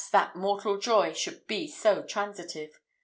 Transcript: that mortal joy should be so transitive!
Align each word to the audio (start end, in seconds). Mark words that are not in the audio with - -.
that 0.11 0.35
mortal 0.35 0.79
joy 0.79 1.13
should 1.13 1.45
be 1.45 1.67
so 1.67 2.01
transitive! 2.01 2.81